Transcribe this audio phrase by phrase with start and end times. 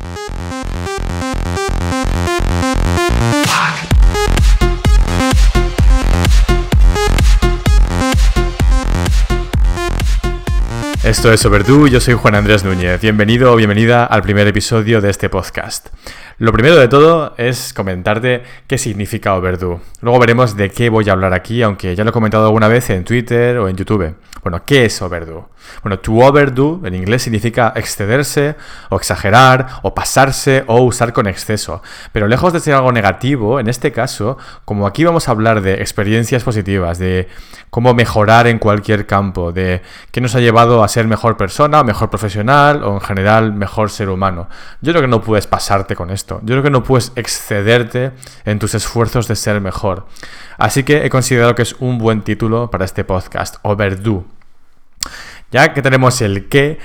[0.00, 0.97] Thank you.
[11.08, 13.00] Esto es Overdue, yo soy Juan Andrés Núñez.
[13.00, 15.88] Bienvenido o bienvenida al primer episodio de este podcast.
[16.36, 19.80] Lo primero de todo es comentarte qué significa Overdue.
[20.02, 22.90] Luego veremos de qué voy a hablar aquí, aunque ya lo he comentado alguna vez
[22.90, 24.16] en Twitter o en YouTube.
[24.42, 25.44] Bueno, ¿qué es overdue?
[25.82, 28.54] Bueno, to overdo en inglés significa excederse
[28.88, 31.82] o exagerar o pasarse o usar con exceso.
[32.12, 35.74] Pero lejos de ser algo negativo, en este caso, como aquí vamos a hablar de
[35.74, 37.28] experiencias positivas, de
[37.70, 39.82] cómo mejorar en cualquier campo, de
[40.12, 44.08] qué nos ha llevado a ser mejor persona, mejor profesional o en general mejor ser
[44.08, 44.48] humano.
[44.80, 46.40] Yo creo que no puedes pasarte con esto.
[46.42, 48.12] Yo creo que no puedes excederte
[48.44, 50.06] en tus esfuerzos de ser mejor.
[50.56, 54.24] Así que he considerado que es un buen título para este podcast, Overdue.
[55.50, 56.78] Ya que tenemos el qué,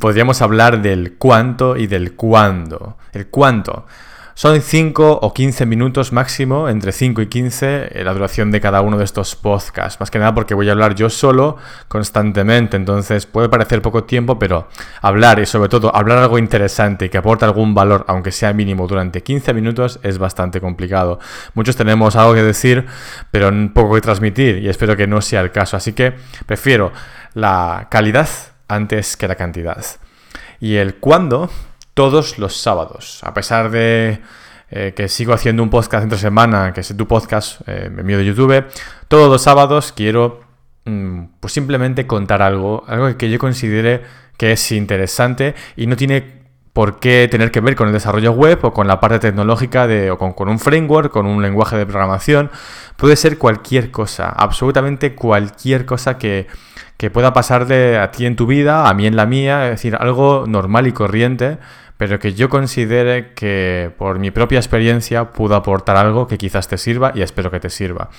[0.00, 2.96] podríamos hablar del cuánto y del cuándo.
[3.12, 3.86] El cuánto.
[4.36, 8.80] Son 5 o 15 minutos máximo, entre 5 y 15, eh, la duración de cada
[8.80, 10.00] uno de estos podcasts.
[10.00, 14.36] Más que nada porque voy a hablar yo solo constantemente, entonces puede parecer poco tiempo,
[14.36, 14.66] pero
[15.00, 19.22] hablar y sobre todo hablar algo interesante que aporte algún valor, aunque sea mínimo, durante
[19.22, 21.20] 15 minutos es bastante complicado.
[21.54, 22.86] Muchos tenemos algo que decir,
[23.30, 25.76] pero poco que transmitir y espero que no sea el caso.
[25.76, 26.12] Así que
[26.44, 26.90] prefiero
[27.34, 28.28] la calidad
[28.66, 29.84] antes que la cantidad.
[30.58, 31.50] Y el cuándo
[31.94, 33.20] todos los sábados.
[33.22, 34.20] A pesar de
[34.70, 38.24] eh, que sigo haciendo un podcast entre semana, que es tu podcast, eh, mío de
[38.24, 38.64] YouTube,
[39.08, 40.40] todos los sábados quiero
[40.84, 44.02] mm, pues simplemente contar algo, algo que yo considere
[44.36, 48.58] que es interesante y no tiene por qué tener que ver con el desarrollo web
[48.62, 52.50] o con la parte tecnológica de, o con, un framework, con un lenguaje de programación.
[52.96, 56.48] Puede ser cualquier cosa, absolutamente cualquier cosa que,
[56.96, 59.94] que pueda pasarle a ti en tu vida, a mí en la mía, es decir,
[59.94, 61.58] algo normal y corriente
[61.96, 66.78] pero que yo considere que por mi propia experiencia puedo aportar algo que quizás te
[66.78, 68.10] sirva y espero que te sirva.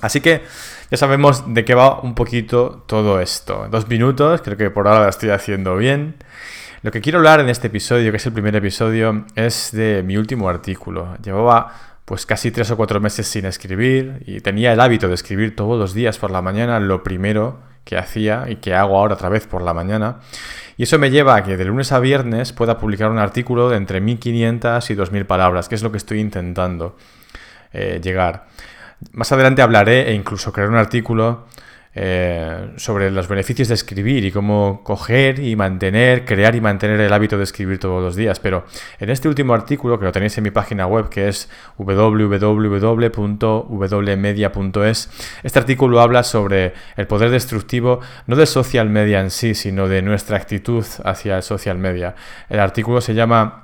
[0.00, 0.42] Así que
[0.90, 3.68] ya sabemos de qué va un poquito todo esto.
[3.70, 6.16] Dos minutos, creo que por ahora lo estoy haciendo bien.
[6.82, 10.18] Lo que quiero hablar en este episodio, que es el primer episodio, es de mi
[10.18, 11.16] último artículo.
[11.22, 11.72] Llevaba
[12.04, 15.78] pues casi tres o cuatro meses sin escribir y tenía el hábito de escribir todos
[15.78, 19.46] los días por la mañana lo primero que hacía y que hago ahora otra vez
[19.46, 20.20] por la mañana.
[20.76, 23.76] Y eso me lleva a que de lunes a viernes pueda publicar un artículo de
[23.76, 26.96] entre 1500 y 2000 palabras, que es lo que estoy intentando
[27.72, 28.46] eh, llegar.
[29.12, 31.46] Más adelante hablaré e incluso crear un artículo
[31.96, 37.12] eh, sobre los beneficios de escribir y cómo coger y mantener, crear y mantener el
[37.12, 38.40] hábito de escribir todos los días.
[38.40, 38.64] Pero
[38.98, 42.20] en este último artículo, que lo tenéis en mi página web, que es www.wmedia.es,
[45.42, 50.02] este artículo habla sobre el poder destructivo no de social media en sí, sino de
[50.02, 52.14] nuestra actitud hacia el social media.
[52.48, 53.63] El artículo se llama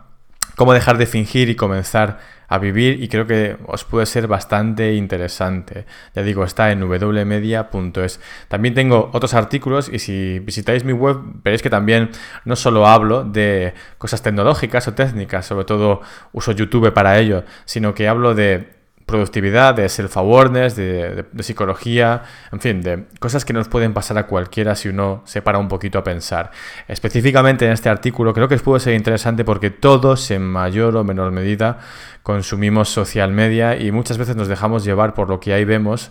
[0.56, 2.18] Cómo dejar de fingir y comenzar
[2.50, 5.86] a vivir y creo que os puede ser bastante interesante.
[6.14, 8.20] Ya digo, está en wmedia.es.
[8.48, 12.10] También tengo otros artículos y si visitáis mi web veréis que también
[12.44, 16.00] no solo hablo de cosas tecnológicas o técnicas, sobre todo
[16.32, 18.79] uso YouTube para ello, sino que hablo de
[19.10, 22.22] productividad, de self-awareness, de, psicología,
[22.52, 25.68] en fin, de cosas que nos pueden pasar a cualquiera si uno se para un
[25.68, 26.50] poquito a pensar.
[26.88, 31.04] Específicamente en este artículo creo que os puede ser interesante porque todos en mayor o
[31.04, 31.78] menor medida
[32.22, 36.10] consumimos social media y muchas veces nos dejamos llevar por lo que ahí vemos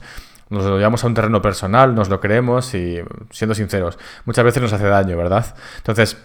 [0.50, 3.00] nos lo llevamos a un terreno personal, nos lo creemos y,
[3.30, 5.56] siendo sinceros, muchas veces nos hace daño, ¿verdad?
[5.78, 6.18] Entonces,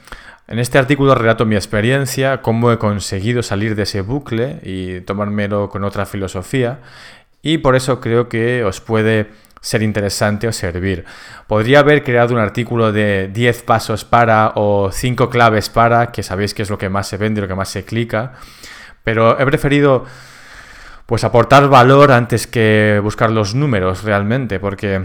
[0.46, 5.70] en este artículo relato mi experiencia, cómo he conseguido salir de ese bucle y tomármelo
[5.70, 6.80] con otra filosofía
[7.42, 11.06] y por eso creo que os puede ser interesante o servir.
[11.46, 16.52] Podría haber creado un artículo de 10 pasos para o 5 claves para, que sabéis
[16.52, 18.32] que es lo que más se vende, lo que más se clica,
[19.02, 20.04] pero he preferido
[21.06, 25.02] pues aportar valor antes que buscar los números realmente, porque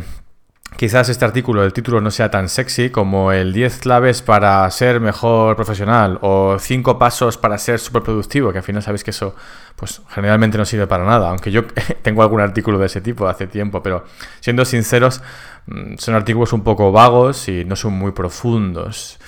[0.79, 5.01] Quizás este artículo, el título no sea tan sexy como el 10 claves para ser
[5.01, 9.35] mejor profesional o 5 pasos para ser súper productivo, que al final sabéis que eso
[9.75, 11.63] pues generalmente no sirve para nada, aunque yo
[12.01, 14.05] tengo algún artículo de ese tipo hace tiempo, pero
[14.39, 15.21] siendo sinceros,
[15.65, 19.19] mm, son artículos un poco vagos y no son muy profundos.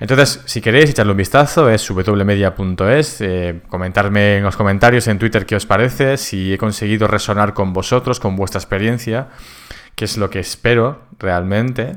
[0.00, 5.44] Entonces, si queréis echarle un vistazo, es wmedia.es, eh, comentarme en los comentarios en Twitter
[5.44, 9.28] qué os parece, si he conseguido resonar con vosotros, con vuestra experiencia
[9.98, 11.96] que es lo que espero realmente.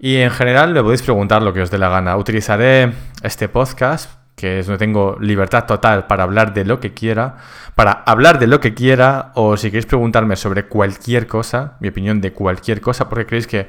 [0.00, 2.16] Y en general le podéis preguntar lo que os dé la gana.
[2.16, 7.36] Utilizaré este podcast, que es donde tengo libertad total para hablar de lo que quiera,
[7.74, 12.22] para hablar de lo que quiera, o si queréis preguntarme sobre cualquier cosa, mi opinión
[12.22, 13.68] de cualquier cosa, porque creéis que,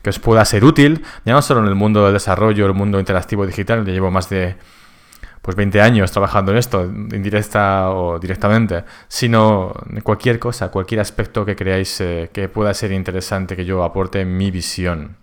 [0.00, 2.98] que os pueda ser útil, ya no solo en el mundo del desarrollo, el mundo
[2.98, 4.56] interactivo digital, que llevo más de
[5.44, 11.54] pues 20 años trabajando en esto, indirecta o directamente, sino cualquier cosa, cualquier aspecto que
[11.54, 15.18] creáis eh, que pueda ser interesante que yo aporte mi visión.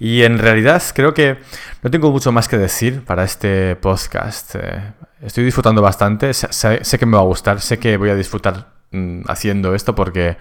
[0.00, 1.38] Y en realidad creo que
[1.82, 4.56] no tengo mucho más que decir para este podcast.
[4.56, 4.92] Eh,
[5.22, 9.20] estoy disfrutando bastante, sé, que me va a gustar, sé que voy a disfrutar mm,
[9.28, 10.36] haciendo esto porque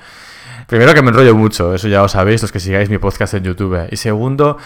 [0.66, 3.44] primero que me enrollo mucho, eso ya lo sabéis los que sigáis mi podcast en
[3.44, 3.88] YouTube.
[3.92, 4.58] Y segundo,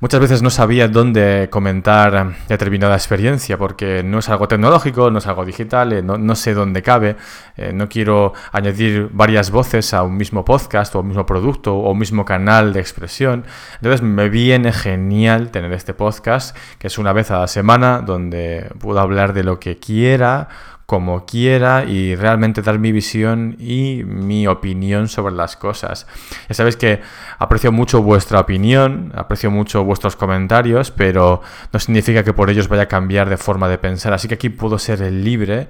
[0.00, 5.26] Muchas veces no sabía dónde comentar determinada experiencia porque no es algo tecnológico, no es
[5.26, 7.16] algo digital, eh, no, sé dónde cabe,
[7.56, 11.90] eh, no quiero añadir varias voces a un mismo podcast o un mismo producto o
[11.90, 13.44] un mismo canal de expresión.
[13.74, 18.70] Entonces me viene genial tener este podcast, que es una vez a la semana, donde
[18.78, 20.48] puedo hablar de lo que quiera,
[20.88, 26.06] como quiera y realmente dar mi visión y mi opinión sobre las cosas.
[26.48, 27.02] Ya sabéis que
[27.38, 31.42] aprecio mucho vuestra opinión, aprecio mucho vuestros comentarios, pero
[31.74, 34.14] no significa que por ellos vaya a cambiar de forma de pensar.
[34.14, 35.68] Así que aquí puedo ser libre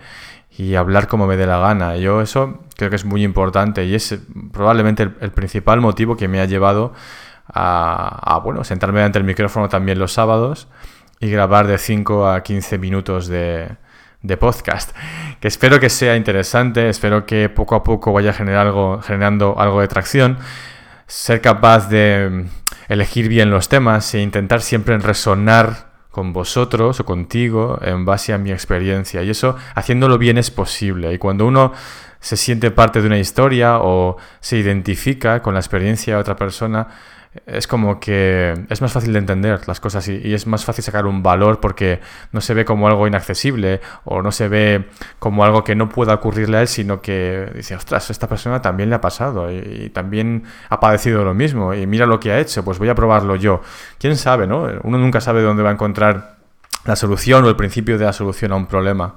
[0.57, 1.97] y hablar como me dé la gana.
[1.97, 4.21] Yo eso creo que es muy importante y es
[4.53, 6.93] probablemente el, principal motivo que me ha llevado
[7.53, 10.69] a, a, bueno, sentarme ante el micrófono también los sábados
[11.19, 13.88] y grabar de 5 a 15 minutos de
[14.23, 14.91] de podcast,
[15.41, 19.81] que espero que sea interesante, espero que poco a poco vaya generar algo, generando algo
[19.81, 20.39] de tracción,
[21.07, 27.05] ser capaz de mm, elegir bien los temas e intentar siempre resonar con vosotros o
[27.05, 29.23] contigo en base a mi experiencia.
[29.23, 31.13] Y eso haciéndolo bien es posible.
[31.13, 31.73] Y cuando uno
[32.19, 36.89] se siente parte de una historia o se identifica con la experiencia de otra persona,
[37.47, 41.07] es como que es más fácil de entender las cosas y, es más fácil sacar
[41.07, 42.01] un valor porque
[42.33, 44.89] no se ve como algo inaccesible o no se ve
[45.19, 48.91] como algo que no pueda ocurrirle a él, sino que dice, ostras, esta persona también
[48.91, 52.65] le ha pasado y, también ha padecido lo mismo y mira lo que ha hecho,
[52.65, 53.63] pues voy a probarlo yo.
[53.99, 54.69] ¿Quién sabe, no?
[54.83, 56.37] Uno nunca sabe dónde va a encontrar
[56.85, 59.17] la solución o el principio de la solución a un problema.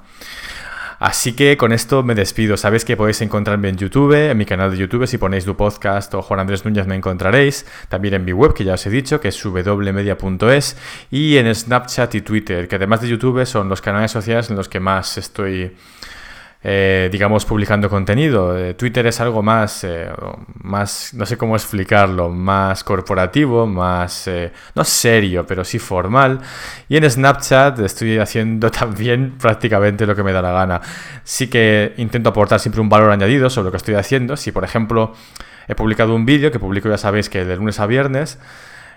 [1.01, 2.57] Así que con esto me despido.
[2.57, 5.07] Sabéis que podéis encontrarme en YouTube, en mi canal de YouTube.
[5.07, 7.65] Si ponéis tu podcast o Juan Andrés Núñez me encontraréis.
[7.89, 10.77] También en mi web, que ya os he dicho, que es wmedia.es.
[11.09, 14.69] Y en Snapchat y Twitter, que además de YouTube son los canales sociales en los
[14.69, 15.75] que más estoy
[16.63, 18.57] eh, digamos, publicando contenido.
[18.57, 20.09] Eh, Twitter es algo más, eh,
[20.61, 24.29] más, no sé cómo explicarlo, más corporativo, más,
[24.75, 26.39] no serio, pero sí formal.
[26.87, 30.81] Y en Snapchat estoy haciendo también prácticamente lo que me da la gana.
[31.23, 34.37] Sí que intento aportar siempre un valor añadido sobre lo que estoy haciendo.
[34.37, 35.13] Si, por ejemplo,
[35.67, 38.37] he publicado un vídeo, que publico ya sabéis que de lunes a viernes,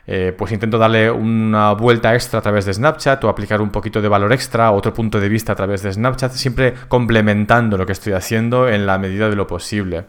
[0.06, 4.03] eh, pues intento darle una vuelta extra a través de Snapchat o aplicar un poquito
[4.03, 7.93] de valor extra, otro punto de vista a través de Snapchat, siempre complementando lo que
[7.93, 10.05] estoy haciendo en la medida de lo posible.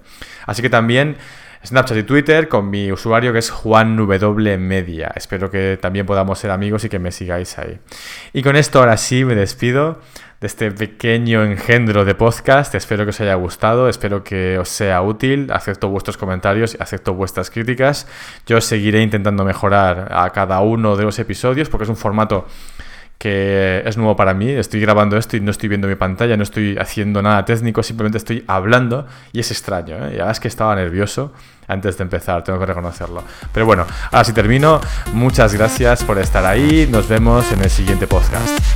[0.46, 1.18] Así que también
[1.66, 4.12] Snapchat y Twitter con mi usuario que es JuanW
[5.16, 7.80] Espero que también podamos ser amigos y que me sigáis ahí.
[8.34, 10.00] Y con esto ahora sí me despido
[10.42, 12.76] de este pequeño engendro de podcast.
[12.76, 15.50] Espero que os haya gustado, espero que os sea útil.
[15.52, 18.08] Acepto vuestros comentarios, acepto vuestras críticas.
[18.46, 22.46] Yo seguiré intentando mejorar a cada uno de los episodios porque es un formato
[23.18, 24.50] que es nuevo para mí.
[24.50, 28.18] Estoy grabando esto y no estoy viendo mi pantalla, no estoy haciendo nada técnico, simplemente
[28.18, 30.08] estoy hablando y es extraño.
[30.08, 30.16] ¿eh?
[30.18, 31.34] Ya es que estaba nervioso
[31.68, 33.24] antes de empezar, tengo que reconocerlo.
[33.52, 34.80] Pero bueno, ahora sí termino.
[35.14, 36.88] Muchas gracias por estar ahí.
[36.92, 38.75] Nos vemos en el siguiente podcast.